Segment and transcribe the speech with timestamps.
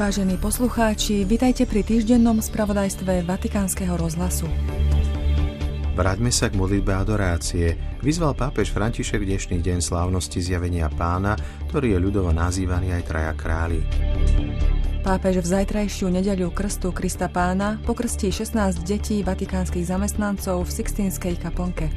[0.00, 4.48] Vážení poslucháči, vitajte pri týždennom spravodajstve Vatikánskeho rozhlasu.
[5.92, 7.76] Vráťme sa k modlitbe adorácie.
[8.00, 11.36] Vyzval pápež František dnešný deň slávnosti zjavenia pána,
[11.68, 13.84] ktorý je ľudovo nazývaný aj traja králi.
[15.04, 21.92] Pápež v zajtrajšiu nedeľu krstu Krista pána pokrstí 16 detí vatikánskych zamestnancov v Sixtínskej kaponke.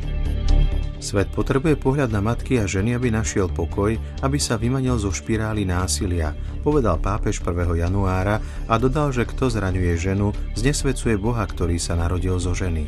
[1.03, 5.67] Svet potrebuje pohľad na matky a ženy, aby našiel pokoj, aby sa vymanil zo špirály
[5.67, 6.31] násilia,
[6.63, 7.75] povedal pápež 1.
[7.75, 8.39] januára
[8.71, 12.87] a dodal, že kto zraňuje ženu, znesvedcuje Boha, ktorý sa narodil zo ženy.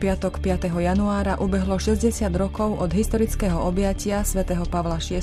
[0.00, 0.72] Piatok 5.
[0.72, 5.20] januára ubehlo 60 rokov od historického objatia svätého Pavla VI.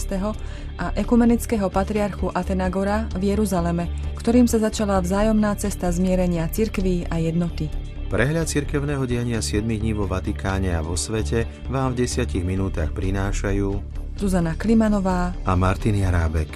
[0.77, 7.86] a ekumenického patriarchu Atenagora v Jeruzaleme, ktorým sa začala vzájomná cesta zmierenia cirkví a jednoty.
[8.07, 13.83] Prehľad cirkevného diania 7 dní vo Vatikáne a vo svete vám v 10 minútach prinášajú
[14.15, 16.47] Zuzana Klimanová a Martin Jarábek.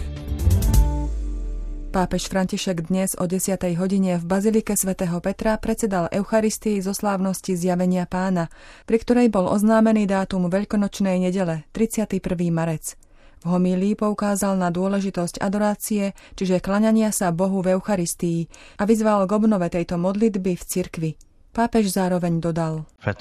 [1.92, 3.59] Pápež František dnes o 10.
[3.76, 8.48] hodine v Bazilike svätého Petra predsedal Eucharistii zo slávnosti zjavenia pána,
[8.88, 12.16] pri ktorej bol oznámený dátum Veľkonočnej nedele 31.
[12.48, 12.95] marec.
[13.44, 18.48] V homílii poukázal na dôležitosť adorácie, čiže klaňania sa Bohu v Eucharistii
[18.80, 21.11] a vyzval k obnove tejto modlitby v cirkvi.
[21.52, 22.88] Pápež zároveň dodal.
[23.04, 23.12] E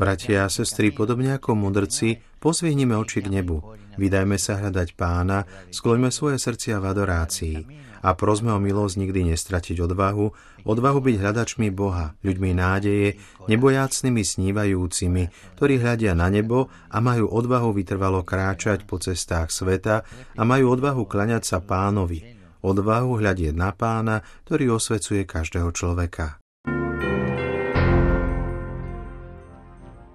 [0.00, 3.60] Bratia a sestry, podobne ako mudrci, posvihnime oči k nebu,
[4.00, 7.56] vydajme sa hľadať pána, skloňme svoje srdcia v adorácii.
[8.00, 10.26] A prosme o milosť nikdy nestratiť odvahu,
[10.64, 13.20] odvahu byť hľadačmi Boha, ľuďmi nádeje,
[13.52, 15.22] nebojácnými snívajúcimi,
[15.60, 21.04] ktorí hľadia na nebo a majú odvahu vytrvalo kráčať po cestách sveta a majú odvahu
[21.04, 26.42] klaňať sa pánovi, odvahu hľadieť na pána, ktorý osvecuje každého človeka.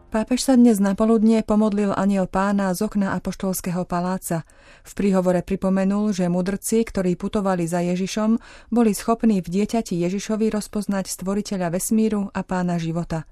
[0.08, 4.48] Pápež sa dnes na poludnie pomodlil aniel pána z okna Apoštolského paláca.
[4.88, 8.40] V príhovore pripomenul, že mudrci, ktorí putovali za Ježišom,
[8.72, 13.28] boli schopní v dieťati Ježišovi rozpoznať stvoriteľa vesmíru a pána života.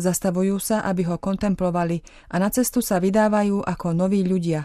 [0.00, 2.00] Zastavujú sa, aby ho kontemplovali
[2.32, 4.64] a na cestu sa vydávajú ako noví ľudia,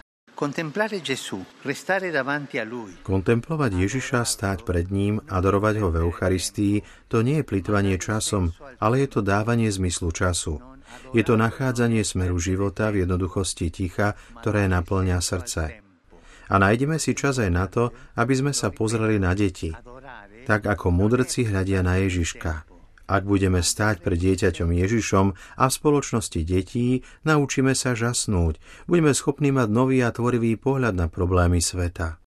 [3.04, 6.80] Kontemplovať Ježiša, stáť pred ním, adorovať ho v Eucharistii,
[7.12, 10.64] to nie je plitvanie časom, ale je to dávanie zmyslu času.
[11.12, 15.84] Je to nachádzanie smeru života v jednoduchosti ticha, ktoré naplňa srdce.
[16.50, 19.76] A nájdeme si čas aj na to, aby sme sa pozreli na deti.
[20.48, 22.64] Tak ako mudrci hľadia na Ježiška.
[23.10, 28.62] Ak budeme stáť pred dieťaťom Ježišom a v spoločnosti detí, naučíme sa žasnúť.
[28.86, 32.22] Budeme schopní mať nový a tvorivý pohľad na problémy sveta.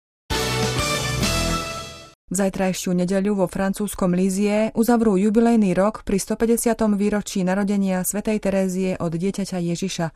[2.31, 6.73] V zajtrajšiu nedeľu vo francúzskom Lízie uzavrú jubilejný rok pri 150.
[6.97, 10.07] výročí narodenia svätej Terézie od dieťaťa Ježiša.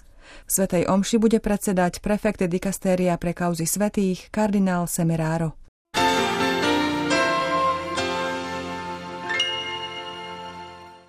[0.48, 5.65] V svätej omši bude predsedať prefekt dikastéria pre kauzy svetých kardinál Semeraro.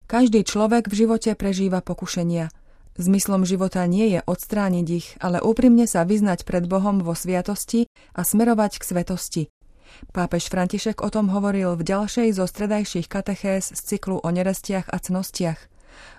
[0.06, 2.55] Každý človek v živote prežíva pokušenia.
[2.94, 8.22] Zmyslom života nie je odstrániť ich, ale úprimne sa vyznať pred Bohom vo sviatosti a
[8.22, 9.43] smerovať k svetosti.
[10.15, 14.97] Pápež František o tom hovoril v ďalšej zo stredajších katechés z cyklu o nerestiach a
[15.03, 15.59] cnostiach.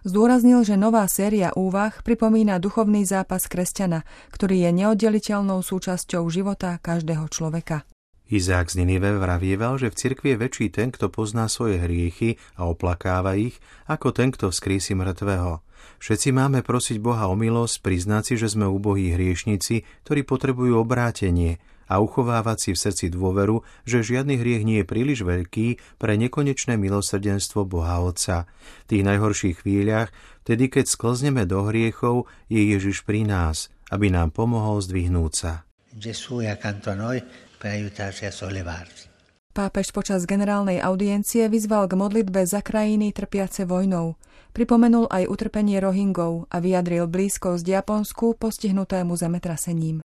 [0.04, 4.04] Zdôraznil, že nová séria úvah pripomína duchovný zápas kresťana,
[4.36, 7.88] ktorý je neoddeliteľnou súčasťou života každého človeka.
[8.28, 12.68] Izák z Ninive vravieval, že v cirkvi je väčší ten, kto pozná svoje hriechy a
[12.68, 13.56] oplakáva ich,
[13.88, 15.64] ako ten, kto vzkrísi mŕtvého.
[15.98, 21.58] Všetci máme prosiť Boha o milosť, priznať si, že sme úbohí hriešnici, ktorí potrebujú obrátenie
[21.88, 26.76] a uchovávať si v srdci dôveru, že žiadny hriech nie je príliš veľký pre nekonečné
[26.76, 28.46] milosrdenstvo Boha Otca.
[28.86, 30.12] V tých najhorších chvíľach,
[30.44, 35.52] vtedy keď sklzneme do hriechov, je Ježiš pri nás, aby nám pomohol zdvihnúť sa.
[35.98, 37.47] Gesù è accanto a noi
[39.58, 44.14] Pápež počas generálnej audiencie vyzval k modlitbe za krajiny trpiace vojnou.
[44.54, 50.07] Pripomenul aj utrpenie Rohingov a vyjadril blízkosť Japonsku postihnutému zemetrasením.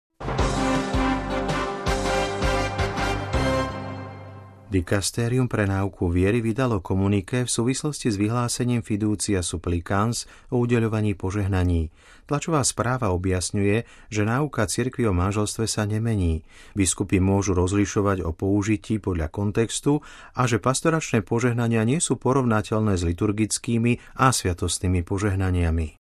[4.77, 11.89] Dikastérium pre náuku viery vydalo komunike v súvislosti s vyhlásením Fiducia Supplicans o udeľovaní požehnaní.
[12.29, 16.45] Tlačová správa objasňuje, že náuka cirkvi o manželstve sa nemení.
[16.77, 20.05] Biskupy môžu rozlišovať o použití podľa kontextu
[20.37, 26.06] a že pastoračné požehnania nie sú porovnateľné s liturgickými a sviatostnými požehnaniami.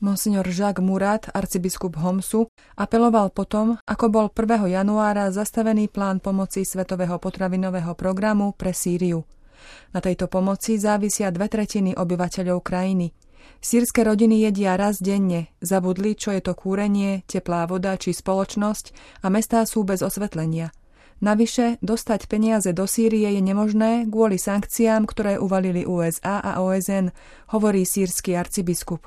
[0.00, 4.72] Monsignor Jacques Murat, arcibiskup Homsu, apeloval potom, ako bol 1.
[4.72, 9.28] januára zastavený plán pomoci Svetového potravinového programu pre Sýriu.
[9.92, 13.12] Na tejto pomoci závisia dve tretiny obyvateľov krajiny.
[13.60, 19.28] Sýrske rodiny jedia raz denne, zabudli, čo je to kúrenie, teplá voda či spoločnosť a
[19.28, 20.72] mestá sú bez osvetlenia.
[21.20, 27.12] Navyše, dostať peniaze do Sýrie je nemožné kvôli sankciám, ktoré uvalili USA a OSN,
[27.52, 29.04] hovorí sírsky arcibiskup.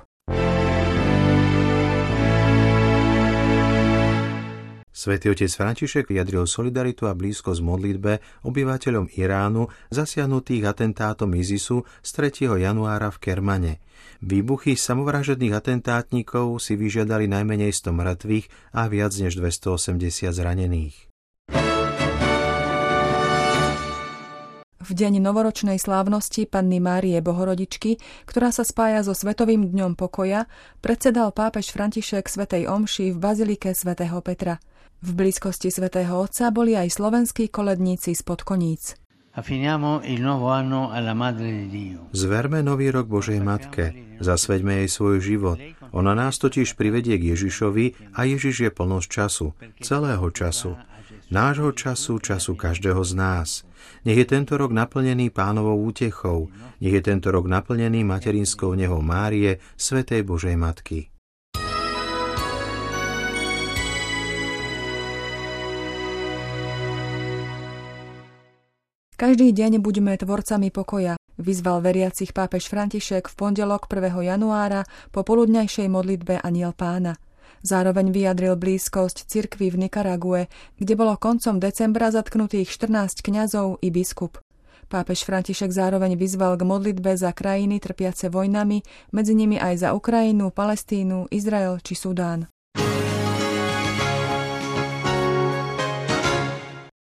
[4.94, 12.62] Svetý otec František vyjadril solidaritu a blízkosť modlitbe obyvateľom Iránu zasiahnutých atentátom ISISu z 3.
[12.62, 13.74] januára v Kermane.
[14.22, 18.46] Výbuchy samovražedných atentátnikov si vyžiadali najmenej 100 mŕtvych
[18.78, 21.10] a viac než 280 zranených.
[24.84, 27.98] V deň novoročnej slávnosti Panny Márie Bohorodičky,
[28.30, 30.46] ktorá sa spája so Svetovým dňom pokoja,
[30.86, 34.62] predsedal pápež František Svetej Omši v Bazilike svätého Petra–
[35.04, 38.96] v blízkosti svätého Otca boli aj slovenskí koledníci z Podkoníc.
[42.14, 43.86] Zverme nový rok Božej Matke,
[44.24, 45.60] zasveďme jej svoj život.
[45.92, 49.48] Ona nás totiž privedie k Ježišovi a Ježiš je plnosť času,
[49.84, 50.78] celého času.
[51.34, 53.50] Nášho času, času každého z nás.
[54.06, 59.58] Nech je tento rok naplnený pánovou útechou, nech je tento rok naplnený materinskou nehou Márie,
[59.74, 61.13] Svetej Božej Matky.
[69.24, 74.20] Každý deň buďme tvorcami pokoja, vyzval veriacich pápež František v pondelok 1.
[74.20, 74.84] januára
[75.16, 77.16] po poludňajšej modlitbe Aniel pána.
[77.64, 84.44] Zároveň vyjadril blízkosť cirkvi v Nikarague, kde bolo koncom decembra zatknutých 14 kňazov i biskup.
[84.92, 88.84] Pápež František zároveň vyzval k modlitbe za krajiny trpiace vojnami,
[89.16, 92.52] medzi nimi aj za Ukrajinu, Palestínu, Izrael či Sudán.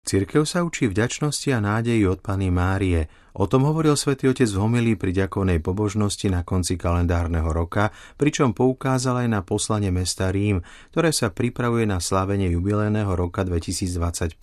[0.06, 3.10] Cirkev sa učí vďačnosti a nádeji od Pany Márie.
[3.34, 8.54] O tom hovoril svätý Otec v homilí pri ďakovnej pobožnosti na konci kalendárneho roka, pričom
[8.54, 10.62] poukázal aj na poslanie mesta Rím,
[10.94, 14.38] ktoré sa pripravuje na slávenie jubilejného roka 2025.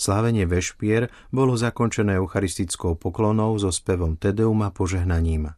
[0.00, 5.52] Slávenie Vešpier bolo zakončené eucharistickou poklonou so spevom Tedeum a požehnaním.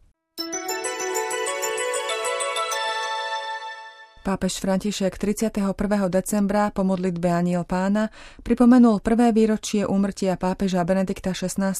[4.28, 5.72] Pápež František 31.
[6.12, 8.12] decembra po modlitbe Aniel pána
[8.44, 11.72] pripomenul prvé výročie úmrtia pápeža Benedikta XVI.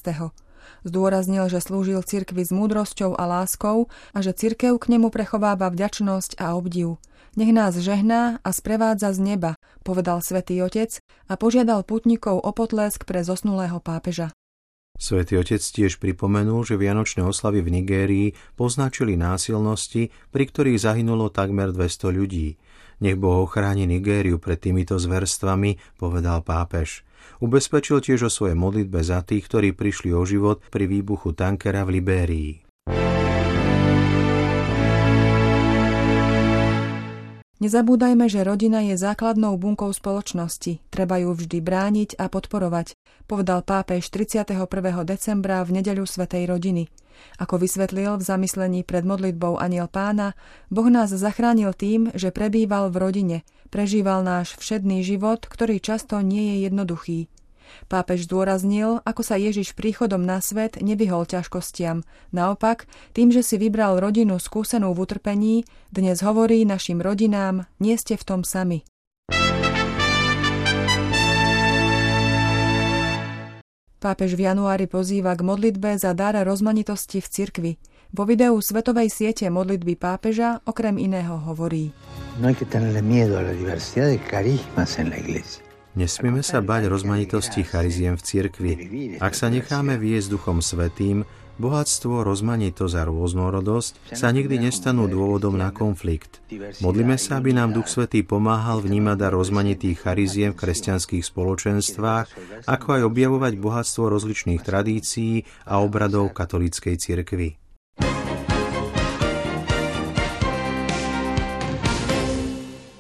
[0.81, 6.41] Zdôraznil, že slúžil cirkvi s múdrosťou a láskou a že cirkev k nemu prechováva vďačnosť
[6.41, 6.97] a obdiv.
[7.37, 9.53] Nech nás žehná a sprevádza z neba,
[9.85, 14.33] povedal svätý Otec a požiadal putníkov o potlesk pre zosnulého pápeža.
[14.99, 18.29] Svetý otec tiež pripomenul, že vianočné oslavy v Nigérii
[18.59, 22.59] poznačili násilnosti, pri ktorých zahynulo takmer 200 ľudí.
[22.99, 27.07] Nech Boh ochráni Nigériu pred týmito zverstvami, povedal pápež.
[27.39, 32.03] Ubezpečil tiež o svojej modlitbe za tých, ktorí prišli o život pri výbuchu tankera v
[32.03, 32.68] Libérii.
[37.59, 40.79] Nezabúdajme, že rodina je základnou bunkou spoločnosti.
[40.95, 42.95] Treba ju vždy brániť a podporovať,
[43.27, 44.55] povedal pápež 31.
[45.03, 46.87] decembra v nedeľu Svetej rodiny.
[47.43, 50.39] Ako vysvetlil v zamyslení pred modlitbou Aniel pána,
[50.71, 53.37] Boh nás zachránil tým, že prebýval v rodine,
[53.75, 57.27] prežíval náš všedný život, ktorý často nie je jednoduchý.
[57.87, 62.07] Pápež zdôraznil, ako sa Ježiš príchodom na svet nevyhol ťažkostiam.
[62.31, 65.57] Naopak, tým, že si vybral rodinu skúsenú v utrpení,
[65.89, 68.85] dnes hovorí našim rodinám, nie ste v tom sami.
[73.99, 77.73] Pápež v januári pozýva k modlitbe za dar rozmanitosti v cirkvi.
[78.15, 81.91] Vo videu svetovej siete modlitby pápeža okrem iného hovorí.
[82.39, 85.68] No hay que tenerle miedo a la diversidad de carismas en la iglesia.
[85.99, 88.73] Nesmieme sa bať rozmanitosti chariziem v cirkvi.
[89.19, 91.27] Ak sa necháme viesť Duchom Svetým,
[91.59, 96.39] bohatstvo, rozmanitosť a rôznorodosť sa nikdy nestanú dôvodom na konflikt.
[96.79, 102.27] Modlíme sa, aby nám Duch Svetý pomáhal vnímať a rozmanitých chariziem v kresťanských spoločenstvách,
[102.71, 107.68] ako aj objavovať bohatstvo rozličných tradícií a obradov katolíckej cirkvi.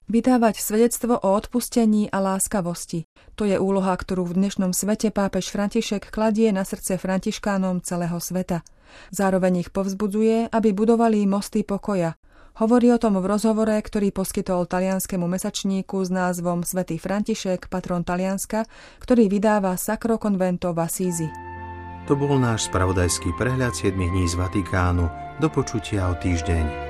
[0.08, 3.04] Vydávať svedectvo o odpustení a láskavosti.
[3.36, 8.64] To je úloha, ktorú v dnešnom svete pápež František kladie na srdce františkánom celého sveta.
[9.12, 12.16] Zároveň ich povzbudzuje, aby budovali mosty pokoja.
[12.56, 18.64] Hovorí o tom v rozhovore, ktorý poskytol talianskému mesačníku s názvom Svetý František, patron Talianska,
[19.04, 21.28] ktorý vydáva Sacro Convento v Assisi.
[22.08, 25.04] To bol náš spravodajský prehľad 7 dní z Vatikánu.
[25.36, 26.87] Do počutia o týždeň.